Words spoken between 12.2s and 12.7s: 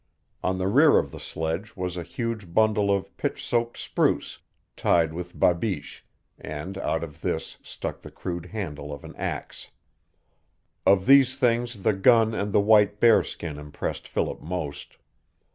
and the